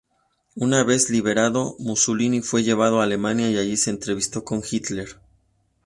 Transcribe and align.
Una 0.55 0.83
vez 0.83 1.11
liberado, 1.11 1.75
Mussolini 1.77 2.41
fue 2.41 2.63
llevado 2.63 2.99
a 2.99 3.03
Alemania 3.03 3.51
y 3.51 3.57
allí 3.59 3.77
se 3.77 3.91
entrevistó 3.91 4.43
con 4.43 4.63
Hitler. 4.67 5.19